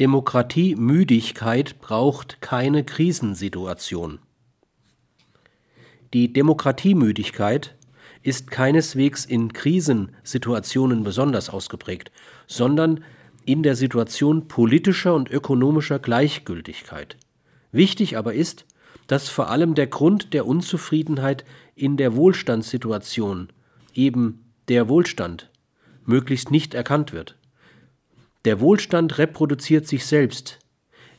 [0.00, 4.20] Demokratiemüdigkeit braucht keine Krisensituation.
[6.14, 7.74] Die Demokratiemüdigkeit
[8.22, 12.12] ist keineswegs in Krisensituationen besonders ausgeprägt,
[12.46, 13.02] sondern
[13.44, 17.16] in der Situation politischer und ökonomischer Gleichgültigkeit.
[17.72, 18.66] Wichtig aber ist,
[19.08, 21.44] dass vor allem der Grund der Unzufriedenheit
[21.74, 23.48] in der Wohlstandssituation,
[23.94, 25.50] eben der Wohlstand,
[26.04, 27.36] möglichst nicht erkannt wird.
[28.44, 30.58] Der Wohlstand reproduziert sich selbst,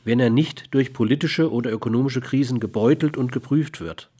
[0.04, 4.10] wenn er nicht durch politische oder ökonomische Krisen gebeutelt und geprüft wird.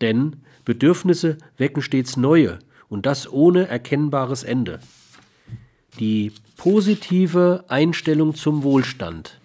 [0.00, 2.58] Denn Bedürfnisse wecken stets neue
[2.88, 4.80] und das ohne erkennbares Ende.
[5.98, 9.38] Die positive Einstellung zum Wohlstand.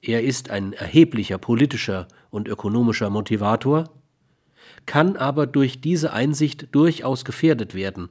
[0.00, 3.90] Er ist ein erheblicher politischer und ökonomischer Motivator,
[4.86, 8.08] kann aber durch diese Einsicht durchaus gefährdet werden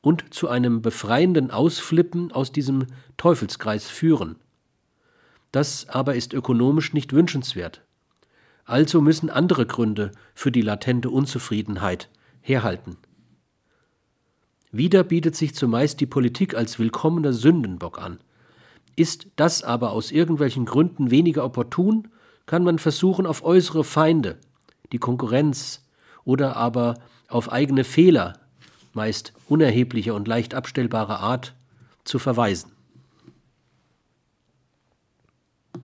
[0.00, 2.86] und zu einem befreienden Ausflippen aus diesem
[3.16, 4.36] Teufelskreis führen.
[5.52, 7.82] Das aber ist ökonomisch nicht wünschenswert.
[8.64, 12.08] Also müssen andere Gründe für die latente Unzufriedenheit
[12.40, 12.96] herhalten.
[14.72, 18.20] Wieder bietet sich zumeist die Politik als willkommener Sündenbock an.
[18.94, 22.08] Ist das aber aus irgendwelchen Gründen weniger opportun,
[22.46, 24.38] kann man versuchen, auf äußere Feinde,
[24.92, 25.84] die Konkurrenz
[26.24, 26.94] oder aber
[27.28, 28.34] auf eigene Fehler,
[28.92, 31.54] meist unerheblicher und leicht abstellbarer Art,
[32.04, 32.72] zu verweisen.